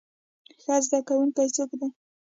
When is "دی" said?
1.79-1.87